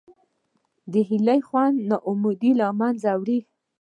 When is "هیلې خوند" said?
1.09-1.77